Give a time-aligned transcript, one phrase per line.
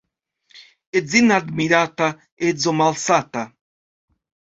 [0.99, 2.07] Edzin' admirata—
[2.47, 3.45] edzo malsata.